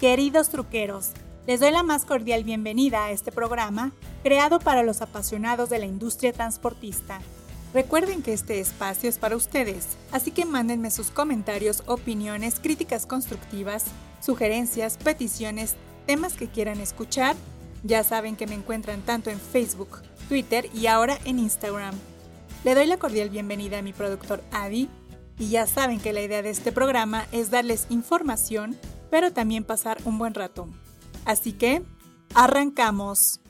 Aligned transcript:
Queridos 0.00 0.50
truqueros, 0.50 1.12
les 1.46 1.60
doy 1.60 1.70
la 1.70 1.82
más 1.82 2.04
cordial 2.04 2.44
bienvenida 2.44 3.06
a 3.06 3.12
este 3.12 3.32
programa 3.32 3.92
creado 4.22 4.58
para 4.58 4.82
los 4.82 5.00
apasionados 5.00 5.70
de 5.70 5.78
la 5.78 5.86
industria 5.86 6.34
transportista. 6.34 7.22
Recuerden 7.72 8.22
que 8.22 8.34
este 8.34 8.60
espacio 8.60 9.08
es 9.08 9.16
para 9.16 9.36
ustedes, 9.36 9.96
así 10.12 10.32
que 10.32 10.44
mándenme 10.44 10.90
sus 10.90 11.10
comentarios, 11.10 11.82
opiniones, 11.86 12.60
críticas 12.60 13.06
constructivas, 13.06 13.84
sugerencias, 14.20 14.98
peticiones, 14.98 15.76
temas 16.04 16.34
que 16.34 16.48
quieran 16.48 16.82
escuchar. 16.82 17.34
Ya 17.82 18.04
saben 18.04 18.36
que 18.36 18.46
me 18.46 18.54
encuentran 18.54 19.00
tanto 19.00 19.30
en 19.30 19.40
Facebook, 19.40 20.02
Twitter 20.28 20.68
y 20.74 20.88
ahora 20.88 21.18
en 21.24 21.38
Instagram. 21.38 21.94
Le 22.64 22.74
doy 22.74 22.84
la 22.84 22.98
cordial 22.98 23.30
bienvenida 23.30 23.78
a 23.78 23.82
mi 23.82 23.94
productor 23.94 24.44
Adi 24.50 24.90
y 25.38 25.48
ya 25.48 25.66
saben 25.66 26.00
que 26.00 26.12
la 26.12 26.20
idea 26.20 26.42
de 26.42 26.50
este 26.50 26.70
programa 26.70 27.26
es 27.32 27.50
darles 27.50 27.86
información, 27.88 28.76
pero 29.10 29.32
también 29.32 29.64
pasar 29.64 29.98
un 30.04 30.18
buen 30.18 30.34
rato. 30.34 30.68
Así 31.24 31.52
que, 31.52 31.82
arrancamos. 32.34 33.40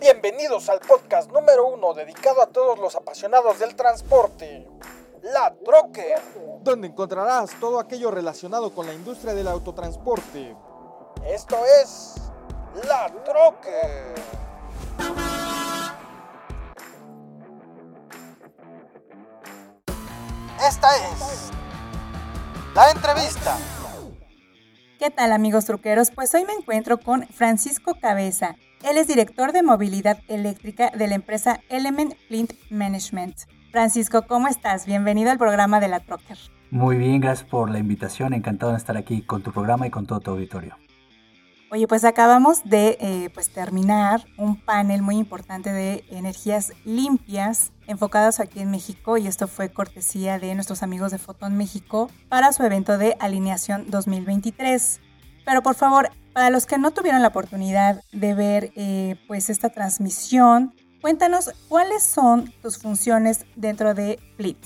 Bienvenidos 0.00 0.68
al 0.68 0.80
podcast 0.80 1.30
número 1.30 1.66
uno 1.66 1.94
dedicado 1.94 2.42
a 2.42 2.46
todos 2.46 2.78
los 2.78 2.94
apasionados 2.94 3.58
del 3.58 3.74
transporte, 3.74 4.68
La 5.22 5.54
Troque, 5.64 6.14
donde 6.60 6.88
encontrarás 6.88 7.58
todo 7.58 7.78
aquello 7.78 8.10
relacionado 8.10 8.74
con 8.74 8.86
la 8.86 8.92
industria 8.92 9.32
del 9.32 9.48
autotransporte. 9.48 10.54
Esto 11.26 11.56
es 11.82 12.16
La 12.86 13.10
Troque. 13.24 14.14
Esta 20.66 20.88
es 20.96 21.50
la 22.74 22.90
entrevista. 22.90 23.58
¿Qué 24.98 25.10
tal 25.10 25.32
amigos 25.32 25.66
truqueros? 25.66 26.10
Pues 26.10 26.34
hoy 26.34 26.46
me 26.46 26.54
encuentro 26.54 26.98
con 26.98 27.26
Francisco 27.26 27.98
Cabeza. 28.00 28.56
Él 28.82 28.96
es 28.96 29.06
director 29.06 29.52
de 29.52 29.62
movilidad 29.62 30.20
eléctrica 30.26 30.90
de 30.90 31.06
la 31.06 31.16
empresa 31.16 31.60
Element 31.68 32.14
Fleet 32.28 32.54
Management. 32.70 33.36
Francisco, 33.72 34.26
¿cómo 34.26 34.48
estás? 34.48 34.86
Bienvenido 34.86 35.30
al 35.30 35.38
programa 35.38 35.80
de 35.80 35.88
la 35.88 36.00
Trocker. 36.00 36.38
Muy 36.70 36.96
bien, 36.96 37.20
gracias 37.20 37.46
por 37.46 37.68
la 37.68 37.78
invitación. 37.78 38.32
Encantado 38.32 38.72
de 38.72 38.78
estar 38.78 38.96
aquí 38.96 39.20
con 39.20 39.42
tu 39.42 39.52
programa 39.52 39.86
y 39.86 39.90
con 39.90 40.06
todo 40.06 40.20
tu 40.20 40.30
auditorio. 40.30 40.76
Oye, 41.74 41.88
pues 41.88 42.04
acabamos 42.04 42.62
de 42.62 42.96
eh, 43.00 43.30
pues 43.34 43.50
terminar 43.50 44.24
un 44.38 44.54
panel 44.54 45.02
muy 45.02 45.16
importante 45.16 45.72
de 45.72 46.04
energías 46.08 46.72
limpias 46.84 47.72
enfocados 47.88 48.38
aquí 48.38 48.60
en 48.60 48.70
México 48.70 49.18
y 49.18 49.26
esto 49.26 49.48
fue 49.48 49.70
cortesía 49.70 50.38
de 50.38 50.54
nuestros 50.54 50.84
amigos 50.84 51.10
de 51.10 51.18
Fotón 51.18 51.56
México 51.56 52.12
para 52.28 52.52
su 52.52 52.62
evento 52.62 52.96
de 52.96 53.16
alineación 53.18 53.90
2023. 53.90 55.00
Pero 55.44 55.62
por 55.62 55.74
favor, 55.74 56.10
para 56.32 56.48
los 56.50 56.66
que 56.66 56.78
no 56.78 56.92
tuvieron 56.92 57.22
la 57.22 57.28
oportunidad 57.28 58.04
de 58.12 58.34
ver 58.34 58.72
eh, 58.76 59.16
pues 59.26 59.50
esta 59.50 59.68
transmisión, 59.70 60.76
cuéntanos 61.00 61.50
cuáles 61.66 62.04
son 62.04 62.52
tus 62.62 62.78
funciones 62.78 63.46
dentro 63.56 63.94
de 63.94 64.20
Fleet. 64.36 64.58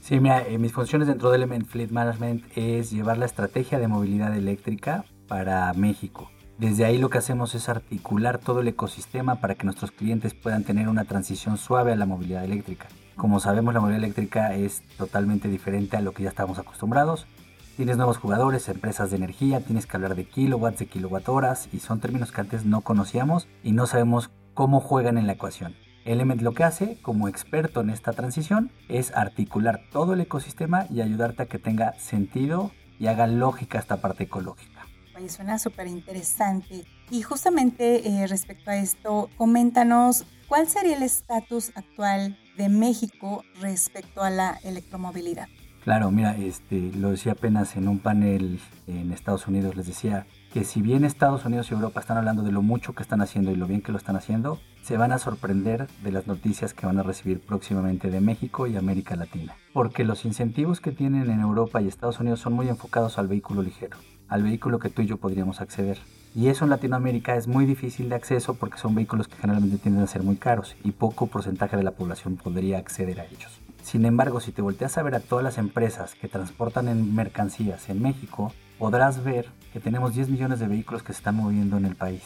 Sí, 0.00 0.18
mira, 0.18 0.42
eh, 0.42 0.58
mis 0.58 0.72
funciones 0.72 1.06
dentro 1.06 1.30
de 1.30 1.36
Element 1.36 1.68
Fleet 1.68 1.90
Management 1.92 2.42
es 2.56 2.90
llevar 2.90 3.16
la 3.16 3.26
estrategia 3.26 3.78
de 3.78 3.86
movilidad 3.86 4.36
eléctrica 4.36 5.04
para 5.28 5.72
México. 5.74 6.28
Desde 6.58 6.84
ahí 6.84 6.98
lo 6.98 7.08
que 7.08 7.18
hacemos 7.18 7.54
es 7.54 7.68
articular 7.68 8.38
todo 8.38 8.62
el 8.62 8.66
ecosistema 8.66 9.36
para 9.36 9.54
que 9.54 9.62
nuestros 9.62 9.92
clientes 9.92 10.34
puedan 10.34 10.64
tener 10.64 10.88
una 10.88 11.04
transición 11.04 11.56
suave 11.56 11.92
a 11.92 11.96
la 11.96 12.04
movilidad 12.04 12.44
eléctrica. 12.44 12.88
Como 13.14 13.38
sabemos, 13.38 13.74
la 13.74 13.80
movilidad 13.80 14.02
eléctrica 14.02 14.52
es 14.56 14.82
totalmente 14.96 15.46
diferente 15.46 15.96
a 15.96 16.00
lo 16.00 16.10
que 16.10 16.24
ya 16.24 16.30
estábamos 16.30 16.58
acostumbrados. 16.58 17.28
Tienes 17.76 17.96
nuevos 17.96 18.16
jugadores, 18.16 18.68
empresas 18.68 19.10
de 19.10 19.18
energía, 19.18 19.60
tienes 19.60 19.86
que 19.86 19.96
hablar 19.96 20.16
de 20.16 20.24
kilowatts, 20.24 20.80
de 20.80 20.86
kilowatt 20.86 21.28
horas, 21.28 21.68
y 21.72 21.78
son 21.78 22.00
términos 22.00 22.32
que 22.32 22.40
antes 22.40 22.64
no 22.64 22.80
conocíamos 22.80 23.46
y 23.62 23.70
no 23.70 23.86
sabemos 23.86 24.32
cómo 24.52 24.80
juegan 24.80 25.16
en 25.16 25.28
la 25.28 25.34
ecuación. 25.34 25.76
Element 26.04 26.42
lo 26.42 26.54
que 26.54 26.64
hace, 26.64 26.98
como 27.02 27.28
experto 27.28 27.82
en 27.82 27.90
esta 27.90 28.12
transición, 28.14 28.72
es 28.88 29.14
articular 29.14 29.82
todo 29.92 30.14
el 30.14 30.22
ecosistema 30.22 30.86
y 30.90 31.02
ayudarte 31.02 31.44
a 31.44 31.46
que 31.46 31.60
tenga 31.60 31.92
sentido 32.00 32.72
y 32.98 33.06
haga 33.06 33.28
lógica 33.28 33.78
esta 33.78 33.98
parte 33.98 34.24
ecológica. 34.24 34.77
Oye, 35.18 35.28
suena 35.30 35.58
súper 35.58 35.88
interesante. 35.88 36.84
Y 37.10 37.22
justamente 37.22 38.08
eh, 38.08 38.28
respecto 38.28 38.70
a 38.70 38.76
esto, 38.76 39.30
coméntanos 39.36 40.24
cuál 40.46 40.68
sería 40.68 40.96
el 40.96 41.02
estatus 41.02 41.72
actual 41.74 42.38
de 42.56 42.68
México 42.68 43.42
respecto 43.60 44.22
a 44.22 44.30
la 44.30 44.60
electromovilidad. 44.62 45.48
Claro, 45.82 46.12
mira, 46.12 46.36
este, 46.36 46.92
lo 46.94 47.10
decía 47.10 47.32
apenas 47.32 47.74
en 47.74 47.88
un 47.88 47.98
panel 47.98 48.60
en 48.86 49.12
Estados 49.12 49.48
Unidos, 49.48 49.74
les 49.74 49.86
decía 49.86 50.26
que 50.52 50.62
si 50.62 50.82
bien 50.82 51.04
Estados 51.04 51.44
Unidos 51.44 51.68
y 51.70 51.74
Europa 51.74 51.98
están 51.98 52.18
hablando 52.18 52.42
de 52.44 52.52
lo 52.52 52.62
mucho 52.62 52.92
que 52.92 53.02
están 53.02 53.20
haciendo 53.20 53.50
y 53.50 53.56
lo 53.56 53.66
bien 53.66 53.82
que 53.82 53.90
lo 53.90 53.98
están 53.98 54.14
haciendo, 54.14 54.60
se 54.82 54.96
van 54.96 55.10
a 55.10 55.18
sorprender 55.18 55.88
de 56.04 56.12
las 56.12 56.28
noticias 56.28 56.74
que 56.74 56.86
van 56.86 56.98
a 56.98 57.02
recibir 57.02 57.40
próximamente 57.40 58.08
de 58.08 58.20
México 58.20 58.68
y 58.68 58.76
América 58.76 59.16
Latina. 59.16 59.56
Porque 59.72 60.04
los 60.04 60.24
incentivos 60.24 60.80
que 60.80 60.92
tienen 60.92 61.28
en 61.28 61.40
Europa 61.40 61.80
y 61.80 61.88
Estados 61.88 62.20
Unidos 62.20 62.38
son 62.38 62.52
muy 62.52 62.68
enfocados 62.68 63.18
al 63.18 63.26
vehículo 63.26 63.62
ligero 63.62 63.96
al 64.28 64.42
vehículo 64.42 64.78
que 64.78 64.90
tú 64.90 65.02
y 65.02 65.06
yo 65.06 65.16
podríamos 65.16 65.60
acceder. 65.60 65.98
Y 66.34 66.48
eso 66.48 66.64
en 66.64 66.70
Latinoamérica 66.70 67.36
es 67.36 67.48
muy 67.48 67.66
difícil 67.66 68.08
de 68.08 68.14
acceso 68.14 68.54
porque 68.54 68.78
son 68.78 68.94
vehículos 68.94 69.28
que 69.28 69.36
generalmente 69.36 69.78
tienden 69.78 70.04
a 70.04 70.06
ser 70.06 70.22
muy 70.22 70.36
caros 70.36 70.76
y 70.84 70.92
poco 70.92 71.26
porcentaje 71.26 71.76
de 71.76 71.82
la 71.82 71.92
población 71.92 72.36
podría 72.36 72.78
acceder 72.78 73.20
a 73.20 73.24
ellos. 73.24 73.60
Sin 73.82 74.04
embargo, 74.04 74.40
si 74.40 74.52
te 74.52 74.60
volteas 74.60 74.98
a 74.98 75.02
ver 75.02 75.14
a 75.14 75.20
todas 75.20 75.42
las 75.42 75.56
empresas 75.56 76.14
que 76.14 76.28
transportan 76.28 76.88
en 76.88 77.14
mercancías 77.14 77.88
en 77.88 78.02
México, 78.02 78.52
podrás 78.78 79.24
ver 79.24 79.48
que 79.72 79.80
tenemos 79.80 80.14
10 80.14 80.28
millones 80.28 80.60
de 80.60 80.68
vehículos 80.68 81.02
que 81.02 81.12
se 81.12 81.18
están 81.18 81.36
moviendo 81.36 81.78
en 81.78 81.86
el 81.86 81.96
país. 81.96 82.22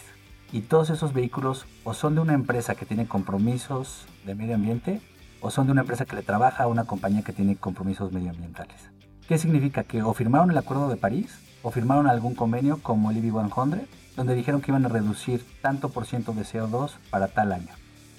Y 0.50 0.62
todos 0.62 0.90
esos 0.90 1.12
vehículos 1.12 1.66
o 1.84 1.94
son 1.94 2.16
de 2.16 2.20
una 2.20 2.34
empresa 2.34 2.74
que 2.74 2.84
tiene 2.84 3.06
compromisos 3.06 4.06
de 4.26 4.34
medio 4.34 4.56
ambiente 4.56 5.00
o 5.40 5.50
son 5.50 5.66
de 5.66 5.72
una 5.72 5.82
empresa 5.82 6.04
que 6.04 6.16
le 6.16 6.22
trabaja 6.22 6.64
a 6.64 6.66
una 6.66 6.84
compañía 6.84 7.22
que 7.22 7.32
tiene 7.32 7.56
compromisos 7.56 8.12
medioambientales. 8.12 8.90
¿Qué 9.28 9.38
significa? 9.38 9.84
Que 9.84 10.02
o 10.02 10.12
firmaron 10.12 10.50
el 10.50 10.58
Acuerdo 10.58 10.88
de 10.88 10.96
París 10.96 11.38
o 11.62 11.70
firmaron 11.70 12.06
algún 12.06 12.34
convenio 12.34 12.82
como 12.82 13.10
el 13.10 13.22
EV100, 13.22 13.86
donde 14.16 14.34
dijeron 14.34 14.60
que 14.60 14.70
iban 14.70 14.84
a 14.84 14.88
reducir 14.88 15.44
tanto 15.62 15.88
por 15.88 16.06
ciento 16.06 16.32
de 16.32 16.42
CO2 16.42 16.92
para 17.10 17.28
tal 17.28 17.52
año. 17.52 17.72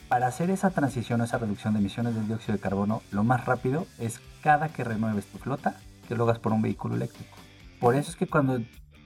Para 0.10 0.28
hacer 0.28 0.50
esa 0.50 0.70
transición, 0.70 1.22
esa 1.22 1.38
reducción 1.38 1.74
de 1.74 1.80
emisiones 1.80 2.16
de 2.16 2.22
dióxido 2.22 2.54
de 2.54 2.62
carbono, 2.62 3.02
lo 3.12 3.24
más 3.24 3.46
rápido 3.46 3.88
es 4.00 4.22
cada 4.42 4.70
que 4.70 4.84
renueves 4.84 5.26
tu 5.26 5.38
flota, 5.38 5.76
que 6.08 6.16
lo 6.16 6.26
hagas 6.26 6.40
por 6.40 6.52
un 6.54 6.62
vehículo 6.62 6.96
eléctrico. 6.96 7.36
Por 7.80 7.96
eso 7.96 8.12
es 8.12 8.16
que 8.16 8.28
cuando 8.28 8.60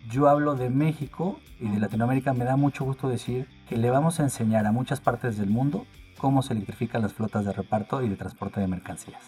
yo 0.09 0.29
hablo 0.29 0.55
de 0.55 0.69
México 0.69 1.39
y 1.59 1.69
de 1.69 1.79
Latinoamérica, 1.79 2.33
me 2.33 2.45
da 2.45 2.55
mucho 2.55 2.85
gusto 2.85 3.09
decir 3.09 3.47
que 3.67 3.77
le 3.77 3.89
vamos 3.89 4.19
a 4.19 4.23
enseñar 4.23 4.65
a 4.65 4.71
muchas 4.71 4.99
partes 4.99 5.37
del 5.37 5.49
mundo 5.49 5.85
cómo 6.17 6.41
se 6.41 6.53
electrifican 6.53 7.01
las 7.01 7.13
flotas 7.13 7.45
de 7.45 7.53
reparto 7.53 8.01
y 8.01 8.09
de 8.09 8.15
transporte 8.15 8.59
de 8.59 8.67
mercancías. 8.67 9.21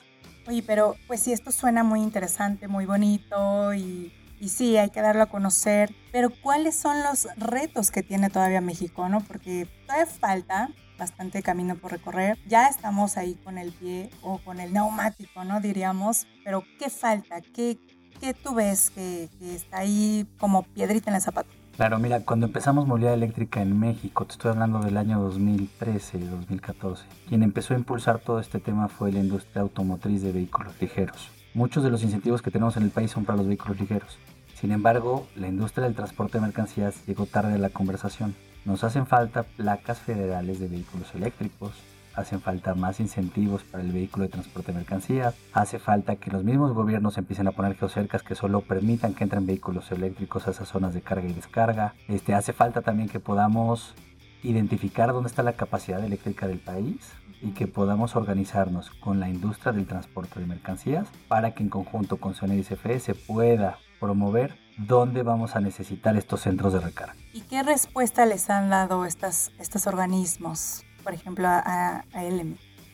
Oye, 0.47 0.63
pero 0.65 0.95
pues 1.07 1.21
sí, 1.21 1.31
esto 1.31 1.51
suena 1.51 1.83
muy 1.83 2.01
interesante, 2.01 2.67
muy 2.67 2.85
bonito 2.85 3.73
y 3.73 4.11
y 4.39 4.49
sí, 4.49 4.77
hay 4.77 4.89
que 4.89 5.01
darlo 5.01 5.23
a 5.23 5.25
conocer, 5.27 5.93
pero 6.11 6.29
¿cuáles 6.29 6.75
son 6.75 7.01
los 7.03 7.27
retos 7.37 7.91
que 7.91 8.03
tiene 8.03 8.29
todavía 8.29 8.61
México? 8.61 9.09
¿no? 9.09 9.21
Porque 9.21 9.67
todavía 9.85 10.05
falta 10.05 10.69
bastante 10.97 11.41
camino 11.41 11.75
por 11.75 11.91
recorrer. 11.91 12.37
Ya 12.47 12.67
estamos 12.67 13.17
ahí 13.17 13.35
con 13.43 13.57
el 13.57 13.71
pie 13.71 14.09
o 14.21 14.37
con 14.39 14.59
el 14.59 14.73
neumático, 14.73 15.43
¿no? 15.43 15.61
Diríamos, 15.61 16.27
pero 16.43 16.63
¿qué 16.77 16.89
falta? 16.89 17.41
¿Qué, 17.41 17.77
qué 18.19 18.33
tú 18.33 18.53
ves 18.53 18.91
que, 18.91 19.29
que 19.39 19.55
está 19.55 19.79
ahí 19.79 20.27
como 20.37 20.63
piedrita 20.63 21.09
en 21.09 21.15
el 21.15 21.21
zapato? 21.21 21.49
Claro, 21.79 21.97
mira, 21.97 22.19
cuando 22.25 22.45
empezamos 22.47 22.85
movilidad 22.85 23.13
eléctrica 23.13 23.61
en 23.61 23.79
México, 23.79 24.25
te 24.25 24.33
estoy 24.33 24.51
hablando 24.51 24.79
del 24.79 24.97
año 24.97 25.21
2013, 25.21 26.19
2014, 26.19 27.05
quien 27.29 27.41
empezó 27.41 27.73
a 27.73 27.77
impulsar 27.77 28.19
todo 28.19 28.41
este 28.41 28.59
tema 28.59 28.89
fue 28.89 29.13
la 29.13 29.19
industria 29.19 29.61
automotriz 29.61 30.21
de 30.21 30.33
vehículos 30.33 30.73
ligeros. 30.81 31.29
Muchos 31.55 31.83
de 31.83 31.89
los 31.89 32.03
incentivos 32.03 32.43
que 32.43 32.51
tenemos 32.51 32.77
en 32.77 32.83
el 32.83 32.91
país 32.91 33.09
son 33.09 33.25
para 33.25 33.37
los 33.37 33.47
vehículos 33.47 33.79
ligeros. 33.79 34.19
Sin 34.53 34.71
embargo, 34.71 35.27
la 35.35 35.47
industria 35.47 35.85
del 35.85 35.95
transporte 35.95 36.37
de 36.37 36.43
mercancías 36.43 37.03
llegó 37.07 37.25
tarde 37.25 37.55
a 37.55 37.57
la 37.57 37.69
conversación. 37.69 38.35
Nos 38.65 38.83
hacen 38.83 39.07
falta 39.07 39.43
placas 39.43 39.97
federales 39.97 40.59
de 40.59 40.67
vehículos 40.67 41.15
eléctricos, 41.15 41.71
hacen 42.13 42.39
falta 42.39 42.75
más 42.75 42.99
incentivos 42.99 43.63
para 43.63 43.83
el 43.83 43.91
vehículo 43.91 44.25
de 44.25 44.29
transporte 44.29 44.71
de 44.71 44.77
mercancías, 44.77 45.33
hace 45.53 45.79
falta 45.79 46.17
que 46.17 46.29
los 46.29 46.43
mismos 46.43 46.73
gobiernos 46.73 47.17
empiecen 47.17 47.47
a 47.47 47.51
poner 47.51 47.75
geocercas 47.75 48.21
que 48.21 48.35
solo 48.35 48.61
permitan 48.61 49.15
que 49.15 49.23
entren 49.23 49.47
vehículos 49.47 49.91
eléctricos 49.91 50.47
a 50.47 50.51
esas 50.51 50.67
zonas 50.67 50.93
de 50.93 51.01
carga 51.01 51.27
y 51.27 51.33
descarga. 51.33 51.95
Este, 52.07 52.35
hace 52.35 52.53
falta 52.53 52.81
también 52.81 53.09
que 53.09 53.19
podamos 53.19 53.95
identificar 54.43 55.13
dónde 55.13 55.29
está 55.29 55.41
la 55.41 55.53
capacidad 55.53 56.03
eléctrica 56.03 56.47
del 56.47 56.59
país 56.59 57.11
y 57.41 57.51
que 57.51 57.67
podamos 57.67 58.15
organizarnos 58.15 58.91
con 58.91 59.19
la 59.19 59.29
industria 59.29 59.71
del 59.71 59.87
transporte 59.87 60.39
de 60.39 60.45
mercancías 60.45 61.07
para 61.27 61.53
que 61.53 61.63
en 61.63 61.69
conjunto 61.69 62.17
con 62.17 62.35
SONED 62.35 62.57
y 62.57 62.63
CFE 62.63 62.99
se 62.99 63.15
pueda 63.15 63.79
promover 63.99 64.57
dónde 64.77 65.23
vamos 65.23 65.55
a 65.55 65.59
necesitar 65.59 66.15
estos 66.15 66.41
centros 66.41 66.73
de 66.73 66.79
recarga. 66.79 67.15
¿Y 67.33 67.41
qué 67.41 67.63
respuesta 67.63 68.25
les 68.25 68.49
han 68.49 68.69
dado 68.69 69.05
estas, 69.05 69.51
estos 69.59 69.87
organismos, 69.87 70.85
por 71.03 71.13
ejemplo, 71.13 71.47
a, 71.47 72.05
a 72.13 72.23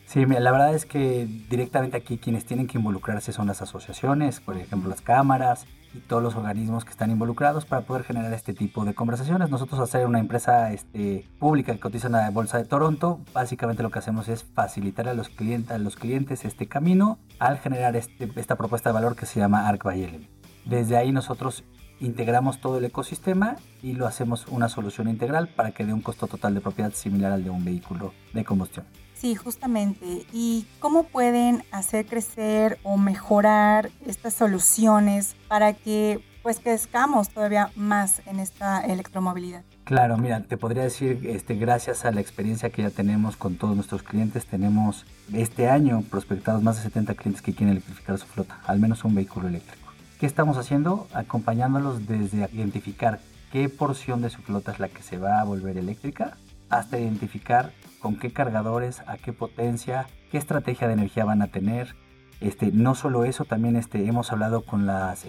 Sí, 0.05 0.25
la 0.25 0.51
verdad 0.51 0.73
es 0.75 0.85
que 0.85 1.27
directamente 1.49 1.97
aquí 1.97 2.17
quienes 2.17 2.45
tienen 2.45 2.67
que 2.67 2.77
involucrarse 2.77 3.33
son 3.33 3.47
las 3.47 3.61
asociaciones, 3.61 4.39
por 4.39 4.55
ejemplo 4.55 4.89
las 4.89 5.01
cámaras 5.01 5.65
y 5.95 5.99
todos 5.99 6.21
los 6.21 6.35
organismos 6.35 6.85
que 6.85 6.91
están 6.91 7.09
involucrados 7.09 7.65
para 7.65 7.81
poder 7.81 8.03
generar 8.03 8.31
este 8.33 8.53
tipo 8.53 8.85
de 8.85 8.93
conversaciones. 8.93 9.49
Nosotros, 9.49 9.89
ser 9.89 10.05
una 10.05 10.19
empresa 10.19 10.71
este, 10.71 11.27
pública 11.39 11.73
que 11.73 11.79
cotiza 11.79 12.07
en 12.07 12.13
la 12.13 12.29
Bolsa 12.29 12.57
de 12.57 12.65
Toronto, 12.65 13.19
básicamente 13.33 13.81
lo 13.81 13.89
que 13.89 13.99
hacemos 13.99 14.27
es 14.27 14.43
facilitar 14.43 15.07
a 15.07 15.13
los 15.13 15.29
clientes, 15.29 15.71
a 15.71 15.79
los 15.79 15.95
clientes 15.95 16.45
este 16.45 16.67
camino 16.67 17.17
al 17.39 17.57
generar 17.57 17.95
este, 17.95 18.29
esta 18.35 18.55
propuesta 18.57 18.89
de 18.89 18.93
valor 18.93 19.15
que 19.15 19.25
se 19.25 19.39
llama 19.39 19.67
ARC 19.67 19.83
by 19.83 20.29
Desde 20.65 20.97
ahí 20.97 21.11
nosotros 21.11 21.63
integramos 21.99 22.59
todo 22.59 22.77
el 22.77 22.85
ecosistema 22.85 23.57
y 23.81 23.93
lo 23.93 24.07
hacemos 24.07 24.47
una 24.47 24.69
solución 24.69 25.07
integral 25.09 25.47
para 25.47 25.71
que 25.71 25.85
dé 25.85 25.93
un 25.93 26.01
costo 26.01 26.27
total 26.27 26.53
de 26.53 26.61
propiedad 26.61 26.93
similar 26.93 27.31
al 27.31 27.43
de 27.43 27.49
un 27.49 27.63
vehículo 27.63 28.13
de 28.33 28.43
combustión. 28.43 28.85
Sí, 29.15 29.35
justamente. 29.35 30.25
¿Y 30.33 30.67
cómo 30.79 31.03
pueden 31.03 31.63
hacer 31.71 32.05
crecer 32.05 32.77
o 32.83 32.97
mejorar 32.97 33.89
estas 34.05 34.33
soluciones 34.33 35.35
para 35.47 35.73
que 35.73 36.21
pues 36.43 36.59
crezcamos 36.59 37.29
todavía 37.29 37.71
más 37.75 38.21
en 38.27 38.39
esta 38.39 38.81
electromovilidad? 38.81 39.63
Claro, 39.83 40.17
mira, 40.17 40.41
te 40.41 40.57
podría 40.57 40.83
decir, 40.83 41.21
este, 41.27 41.55
gracias 41.55 42.05
a 42.05 42.11
la 42.11 42.21
experiencia 42.21 42.69
que 42.69 42.83
ya 42.83 42.91
tenemos 42.91 43.35
con 43.35 43.55
todos 43.55 43.75
nuestros 43.75 44.03
clientes, 44.03 44.45
tenemos 44.45 45.05
este 45.33 45.69
año 45.69 46.03
prospectados 46.09 46.61
más 46.61 46.75
de 46.77 46.83
70 46.83 47.15
clientes 47.15 47.41
que 47.41 47.53
quieren 47.53 47.69
electrificar 47.69 48.19
su 48.19 48.27
flota, 48.27 48.59
al 48.65 48.79
menos 48.79 49.03
un 49.05 49.15
vehículo 49.15 49.47
eléctrico. 49.47 49.84
¿Qué 50.19 50.25
estamos 50.25 50.57
haciendo? 50.57 51.09
Acompañándolos 51.13 52.07
desde 52.07 52.49
identificar 52.53 53.19
qué 53.51 53.67
porción 53.67 54.21
de 54.21 54.29
su 54.29 54.41
flota 54.41 54.71
es 54.71 54.79
la 54.79 54.87
que 54.87 55.03
se 55.03 55.17
va 55.17 55.41
a 55.41 55.43
volver 55.43 55.77
eléctrica 55.77 56.37
hasta 56.69 56.97
identificar 56.97 57.73
con 57.99 58.15
qué 58.17 58.31
cargadores, 58.31 59.01
a 59.07 59.17
qué 59.17 59.33
potencia, 59.33 60.07
qué 60.31 60.37
estrategia 60.37 60.87
de 60.87 60.93
energía 60.93 61.25
van 61.25 61.41
a 61.41 61.47
tener. 61.47 61.95
Este, 62.45 62.71
no 62.71 62.93
solo 62.93 63.25
eso, 63.25 63.43
también 63.43 63.75
este, 63.75 64.05
hemos 64.05 64.31
hablado 64.31 64.61
con, 64.61 64.85
las, 64.85 65.25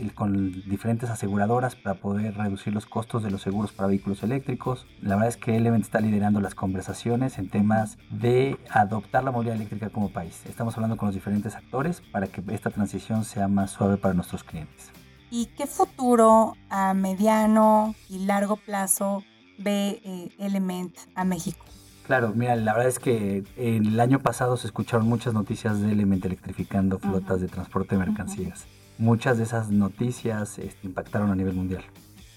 diferentes 0.66 1.08
aseguradoras 1.08 1.74
para 1.74 1.98
poder 1.98 2.36
reducir 2.36 2.74
los 2.74 2.84
costos 2.84 3.22
de 3.22 3.30
los 3.30 3.40
seguros 3.40 3.72
para 3.72 3.86
vehículos 3.88 4.22
eléctricos. 4.22 4.86
La 5.00 5.14
verdad 5.14 5.30
es 5.30 5.38
que 5.38 5.56
Element 5.56 5.82
está 5.82 6.00
liderando 6.00 6.42
las 6.42 6.54
conversaciones 6.54 7.38
en 7.38 7.48
temas 7.48 7.96
de 8.10 8.58
adoptar 8.68 9.24
la 9.24 9.30
movilidad 9.30 9.56
eléctrica 9.56 9.88
como 9.88 10.10
país. 10.10 10.42
Estamos 10.44 10.76
hablando 10.76 10.98
con 10.98 11.06
los 11.06 11.14
diferentes 11.14 11.54
actores 11.54 12.02
para 12.12 12.26
que 12.26 12.42
esta 12.52 12.68
transición 12.68 13.24
sea 13.24 13.48
más 13.48 13.70
suave 13.70 13.96
para 13.96 14.12
nuestros 14.12 14.44
clientes. 14.44 14.92
¿Y 15.30 15.46
qué 15.56 15.66
futuro 15.66 16.52
a 16.68 16.92
mediano 16.92 17.94
y 18.10 18.26
largo 18.26 18.56
plazo 18.56 19.24
ve 19.56 20.02
eh, 20.04 20.28
Element 20.38 20.94
a 21.14 21.24
México? 21.24 21.64
Claro, 22.06 22.32
mira, 22.36 22.54
la 22.54 22.72
verdad 22.72 22.88
es 22.88 23.00
que 23.00 23.42
el 23.56 23.98
año 23.98 24.20
pasado 24.20 24.56
se 24.56 24.68
escucharon 24.68 25.08
muchas 25.08 25.34
noticias 25.34 25.80
de 25.80 25.90
Element 25.90 26.24
electrificando 26.24 27.00
flotas 27.00 27.40
de 27.40 27.48
transporte 27.48 27.96
de 27.96 28.04
mercancías. 28.04 28.66
Muchas 28.96 29.38
de 29.38 29.42
esas 29.42 29.70
noticias 29.70 30.60
este, 30.60 30.86
impactaron 30.86 31.32
a 31.32 31.34
nivel 31.34 31.54
mundial. 31.54 31.82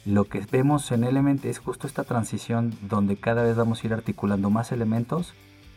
Lo 0.06 0.24
que 0.24 0.44
vemos 0.52 0.92
en 0.92 1.04
Element 1.04 1.46
es 1.46 1.60
justo 1.60 1.86
esta 1.86 2.04
transición 2.04 2.74
donde 2.90 3.18
cada 3.18 3.44
vez 3.44 3.58
vamos 3.58 3.84
a 3.84 3.88
ir 3.88 3.94
articulando 3.94 4.50
más 4.50 4.72
elementos 4.72 5.36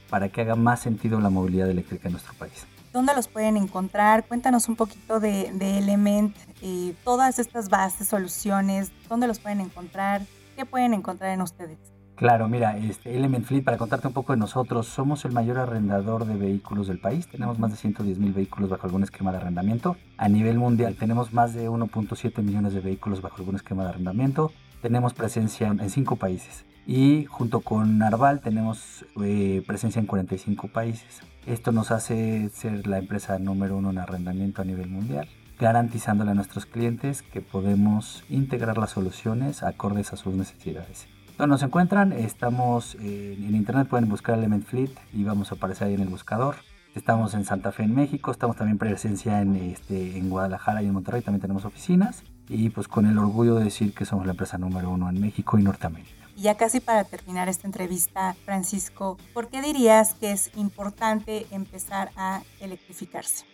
para 0.08 0.30
que 0.30 0.40
haga 0.40 0.56
más 0.56 0.80
sentido 0.80 1.20
la 1.20 1.28
movilidad 1.28 1.68
eléctrica 1.68 2.08
en 2.08 2.12
nuestro 2.12 2.32
país. 2.32 2.66
¿Dónde 2.94 3.14
los 3.14 3.28
pueden 3.28 3.58
encontrar? 3.58 4.26
Cuéntanos 4.26 4.70
un 4.70 4.76
poquito 4.76 5.20
de, 5.20 5.48
Element, 5.60 6.34
eh, 6.62 6.94
todas 7.04 7.38
estas 7.38 7.68
bases, 7.68 8.08
soluciones, 8.08 8.90
¿dónde 9.10 9.26
los 9.26 9.38
pueden 9.38 9.60
encontrar? 9.60 10.22
¿Qué 10.56 10.64
pueden 10.64 10.94
encontrar 10.94 11.32
en 11.32 11.42
ustedes? 11.42 11.91
Claro, 12.22 12.48
mira, 12.48 12.78
este 12.78 13.16
Element 13.16 13.44
Fleet, 13.44 13.64
para 13.64 13.76
contarte 13.76 14.06
un 14.06 14.12
poco 14.12 14.32
de 14.32 14.38
nosotros, 14.38 14.86
somos 14.86 15.24
el 15.24 15.32
mayor 15.32 15.58
arrendador 15.58 16.24
de 16.24 16.36
vehículos 16.36 16.86
del 16.86 17.00
país. 17.00 17.26
Tenemos 17.26 17.58
más 17.58 17.72
de 17.72 17.76
110 17.76 18.20
mil 18.20 18.32
vehículos 18.32 18.70
bajo 18.70 18.86
algún 18.86 19.02
esquema 19.02 19.32
de 19.32 19.38
arrendamiento. 19.38 19.96
A 20.19 20.28
nivel 20.28 20.56
mundial 20.56 20.94
tenemos 20.94 21.32
más 21.32 21.52
de 21.52 21.69
1.7 21.69 22.40
millones 22.44 22.74
de 22.74 22.80
vehículos 22.80 23.22
bajo 23.22 23.38
algún 23.38 23.56
esquema 23.56 23.82
de 23.82 23.88
arrendamiento. 23.88 24.52
Tenemos 24.82 25.14
presencia 25.14 25.66
en 25.66 25.90
cinco 25.90 26.14
países. 26.14 26.64
Y 26.86 27.24
junto 27.24 27.58
con 27.58 27.98
Narval 27.98 28.40
tenemos 28.40 29.04
eh, 29.20 29.64
presencia 29.66 29.98
en 29.98 30.06
45 30.06 30.68
países. 30.68 31.22
Esto 31.44 31.72
nos 31.72 31.90
hace 31.90 32.50
ser 32.50 32.86
la 32.86 32.98
empresa 32.98 33.36
número 33.40 33.76
uno 33.76 33.90
en 33.90 33.98
arrendamiento 33.98 34.62
a 34.62 34.64
nivel 34.64 34.88
mundial 34.88 35.26
garantizándole 35.58 36.30
a 36.30 36.34
nuestros 36.34 36.66
clientes 36.66 37.22
que 37.22 37.40
podemos 37.40 38.25
integrar 38.28 38.78
las 38.78 38.90
soluciones 38.90 39.62
acordes 39.62 40.12
a 40.12 40.16
sus 40.16 40.34
necesidades. 40.34 41.08
Donde 41.42 41.54
nos 41.54 41.62
encuentran, 41.64 42.12
estamos 42.12 42.94
en 42.94 43.56
internet, 43.56 43.88
pueden 43.88 44.08
buscar 44.08 44.38
Element 44.38 44.64
Fleet 44.64 44.92
y 45.12 45.24
vamos 45.24 45.50
a 45.50 45.56
aparecer 45.56 45.88
ahí 45.88 45.94
en 45.94 46.02
el 46.02 46.08
buscador. 46.08 46.54
Estamos 46.94 47.34
en 47.34 47.44
Santa 47.44 47.72
Fe, 47.72 47.82
en 47.82 47.96
México, 47.96 48.30
estamos 48.30 48.54
también 48.54 48.78
presencia 48.78 49.40
en, 49.40 49.56
este, 49.56 50.18
en 50.18 50.30
Guadalajara 50.30 50.84
y 50.84 50.86
en 50.86 50.92
Monterrey, 50.92 51.20
también 51.20 51.40
tenemos 51.40 51.64
oficinas. 51.64 52.22
Y 52.48 52.70
pues 52.70 52.86
con 52.86 53.06
el 53.06 53.18
orgullo 53.18 53.56
de 53.56 53.64
decir 53.64 53.92
que 53.92 54.04
somos 54.04 54.24
la 54.24 54.30
empresa 54.30 54.56
número 54.56 54.88
uno 54.90 55.10
en 55.10 55.20
México 55.20 55.58
y 55.58 55.64
Norteamérica. 55.64 56.28
Y 56.36 56.42
ya 56.42 56.56
casi 56.56 56.78
para 56.78 57.02
terminar 57.02 57.48
esta 57.48 57.66
entrevista, 57.66 58.36
Francisco, 58.44 59.18
¿por 59.34 59.48
qué 59.48 59.62
dirías 59.62 60.14
que 60.14 60.30
es 60.30 60.56
importante 60.56 61.48
empezar 61.50 62.12
a 62.14 62.42
electrificarse? 62.60 63.46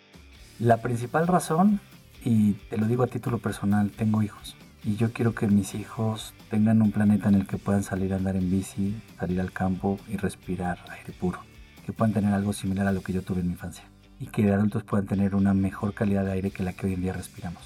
La 0.58 0.82
principal 0.82 1.26
razón, 1.26 1.80
y 2.22 2.52
te 2.68 2.76
lo 2.76 2.84
digo 2.84 3.02
a 3.02 3.06
título 3.06 3.38
personal, 3.38 3.90
tengo 3.92 4.22
hijos. 4.22 4.57
Y 4.88 4.96
yo 4.96 5.12
quiero 5.12 5.34
que 5.34 5.46
mis 5.48 5.74
hijos 5.74 6.32
tengan 6.48 6.80
un 6.80 6.92
planeta 6.92 7.28
en 7.28 7.34
el 7.34 7.46
que 7.46 7.58
puedan 7.58 7.82
salir 7.82 8.14
a 8.14 8.16
andar 8.16 8.36
en 8.36 8.50
bici, 8.50 8.98
salir 9.18 9.38
al 9.38 9.52
campo 9.52 10.00
y 10.08 10.16
respirar 10.16 10.78
aire 10.88 11.12
puro. 11.12 11.40
Que 11.84 11.92
puedan 11.92 12.14
tener 12.14 12.32
algo 12.32 12.54
similar 12.54 12.86
a 12.86 12.92
lo 12.92 13.02
que 13.02 13.12
yo 13.12 13.20
tuve 13.20 13.40
en 13.40 13.48
mi 13.48 13.52
infancia. 13.52 13.84
Y 14.18 14.28
que 14.28 14.42
de 14.42 14.54
adultos 14.54 14.84
puedan 14.84 15.06
tener 15.06 15.34
una 15.34 15.52
mejor 15.52 15.92
calidad 15.92 16.24
de 16.24 16.32
aire 16.32 16.50
que 16.50 16.62
la 16.62 16.72
que 16.72 16.86
hoy 16.86 16.94
en 16.94 17.02
día 17.02 17.12
respiramos. 17.12 17.62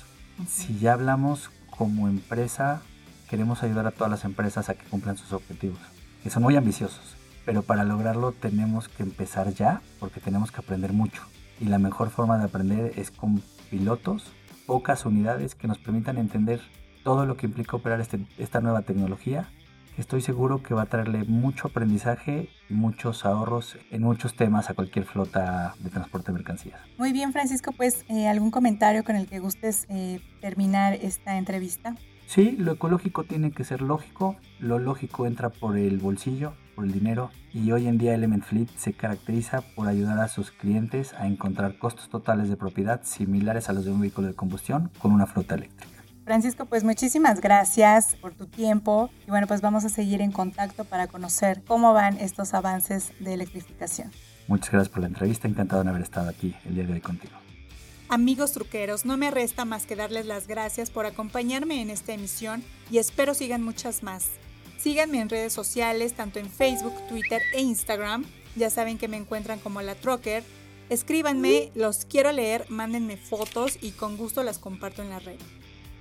Si 0.48 0.80
ya 0.80 0.94
hablamos 0.94 1.50
como 1.70 2.08
empresa, 2.08 2.82
queremos 3.30 3.62
ayudar 3.62 3.86
a 3.86 3.92
todas 3.92 4.10
las 4.10 4.24
empresas 4.24 4.68
a 4.68 4.74
que 4.74 4.82
cumplan 4.86 5.16
sus 5.16 5.32
objetivos, 5.32 5.78
que 6.24 6.30
son 6.30 6.42
muy 6.42 6.56
ambiciosos. 6.56 7.14
Pero 7.46 7.62
para 7.62 7.84
lograrlo 7.84 8.32
tenemos 8.32 8.88
que 8.88 9.04
empezar 9.04 9.54
ya 9.54 9.80
porque 10.00 10.18
tenemos 10.18 10.50
que 10.50 10.58
aprender 10.58 10.92
mucho. 10.92 11.22
Y 11.60 11.66
la 11.66 11.78
mejor 11.78 12.10
forma 12.10 12.36
de 12.38 12.46
aprender 12.46 12.94
es 12.96 13.12
con 13.12 13.40
pilotos, 13.70 14.32
pocas 14.66 15.06
unidades 15.06 15.54
que 15.54 15.68
nos 15.68 15.78
permitan 15.78 16.18
entender 16.18 16.60
todo 17.02 17.26
lo 17.26 17.36
que 17.36 17.46
implica 17.46 17.76
operar 17.76 18.00
este, 18.00 18.20
esta 18.38 18.60
nueva 18.60 18.82
tecnología. 18.82 19.48
Estoy 19.98 20.22
seguro 20.22 20.62
que 20.62 20.72
va 20.72 20.82
a 20.82 20.86
traerle 20.86 21.24
mucho 21.24 21.68
aprendizaje 21.68 22.48
y 22.70 22.72
muchos 22.72 23.26
ahorros 23.26 23.76
en 23.90 24.02
muchos 24.02 24.34
temas 24.34 24.70
a 24.70 24.74
cualquier 24.74 25.04
flota 25.04 25.74
de 25.80 25.90
transporte 25.90 26.32
de 26.32 26.38
mercancías. 26.38 26.80
Muy 26.96 27.12
bien, 27.12 27.32
Francisco, 27.32 27.72
pues 27.72 28.06
eh, 28.08 28.26
algún 28.26 28.50
comentario 28.50 29.04
con 29.04 29.16
el 29.16 29.26
que 29.26 29.38
gustes 29.38 29.86
eh, 29.90 30.20
terminar 30.40 30.94
esta 30.94 31.36
entrevista. 31.36 31.94
Sí, 32.26 32.52
lo 32.52 32.72
ecológico 32.72 33.24
tiene 33.24 33.50
que 33.50 33.64
ser 33.64 33.82
lógico, 33.82 34.36
lo 34.58 34.78
lógico 34.78 35.26
entra 35.26 35.50
por 35.50 35.76
el 35.76 35.98
bolsillo, 35.98 36.54
por 36.74 36.86
el 36.86 36.92
dinero 36.92 37.30
y 37.52 37.70
hoy 37.72 37.86
en 37.86 37.98
día 37.98 38.14
Element 38.14 38.44
Fleet 38.44 38.68
se 38.76 38.94
caracteriza 38.94 39.60
por 39.60 39.88
ayudar 39.88 40.18
a 40.20 40.28
sus 40.28 40.50
clientes 40.50 41.12
a 41.14 41.26
encontrar 41.26 41.76
costos 41.76 42.08
totales 42.08 42.48
de 42.48 42.56
propiedad 42.56 43.02
similares 43.04 43.68
a 43.68 43.74
los 43.74 43.84
de 43.84 43.90
un 43.90 44.00
vehículo 44.00 44.28
de 44.28 44.34
combustión 44.34 44.90
con 44.98 45.12
una 45.12 45.26
flota 45.26 45.56
eléctrica. 45.56 45.91
Francisco, 46.24 46.66
pues 46.66 46.84
muchísimas 46.84 47.40
gracias 47.40 48.14
por 48.20 48.32
tu 48.34 48.46
tiempo 48.46 49.10
y 49.26 49.30
bueno, 49.30 49.46
pues 49.46 49.60
vamos 49.60 49.84
a 49.84 49.88
seguir 49.88 50.20
en 50.20 50.30
contacto 50.30 50.84
para 50.84 51.08
conocer 51.08 51.62
cómo 51.66 51.92
van 51.92 52.18
estos 52.18 52.54
avances 52.54 53.12
de 53.18 53.34
electrificación. 53.34 54.10
Muchas 54.46 54.70
gracias 54.70 54.88
por 54.92 55.02
la 55.02 55.08
entrevista, 55.08 55.48
encantado 55.48 55.82
de 55.82 55.90
haber 55.90 56.02
estado 56.02 56.28
aquí 56.28 56.54
el 56.64 56.76
día 56.76 56.84
de 56.84 56.92
hoy 56.92 57.00
contigo. 57.00 57.34
Amigos 58.08 58.52
truqueros, 58.52 59.04
no 59.04 59.16
me 59.16 59.30
resta 59.30 59.64
más 59.64 59.86
que 59.86 59.96
darles 59.96 60.26
las 60.26 60.46
gracias 60.46 60.90
por 60.90 61.06
acompañarme 61.06 61.80
en 61.80 61.90
esta 61.90 62.12
emisión 62.12 62.62
y 62.90 62.98
espero 62.98 63.34
sigan 63.34 63.62
muchas 63.62 64.02
más. 64.02 64.26
Síganme 64.78 65.20
en 65.20 65.28
redes 65.28 65.52
sociales, 65.52 66.12
tanto 66.14 66.38
en 66.38 66.50
Facebook, 66.50 66.94
Twitter 67.08 67.40
e 67.54 67.62
Instagram. 67.62 68.24
Ya 68.54 68.68
saben 68.68 68.98
que 68.98 69.08
me 69.08 69.16
encuentran 69.16 69.58
como 69.60 69.80
la 69.80 69.94
Trocker. 69.94 70.44
Escríbanme, 70.90 71.70
los 71.74 72.04
quiero 72.04 72.32
leer, 72.32 72.66
mándenme 72.68 73.16
fotos 73.16 73.78
y 73.80 73.92
con 73.92 74.16
gusto 74.16 74.42
las 74.42 74.58
comparto 74.58 75.02
en 75.02 75.10
la 75.10 75.20
red. 75.20 75.38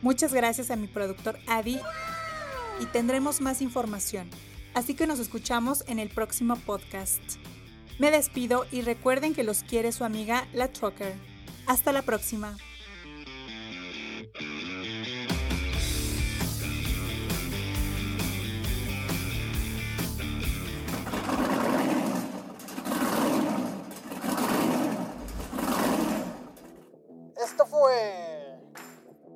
Muchas 0.02 0.34
gracias 0.34 0.72
a 0.72 0.76
mi 0.76 0.88
productor 0.88 1.38
Adi 1.48 1.80
y 2.80 2.86
tendremos 2.88 3.42
más 3.42 3.62
información. 3.62 4.30
Así 4.74 4.96
que 4.96 5.06
nos 5.06 5.20
escuchamos 5.20 5.84
en 5.88 6.00
el 6.00 6.10
próximo 6.10 6.56
podcast. 6.56 7.22
Me 8.00 8.10
despido 8.10 8.66
y 8.72 8.82
recuerden 8.82 9.34
que 9.34 9.44
los 9.44 9.64
quiere 9.64 9.92
su 9.92 10.04
amiga 10.04 10.48
La 10.54 10.72
Trucker. 10.72 11.14
Hasta 11.68 11.92
la 11.92 12.02
próxima. 12.02 12.58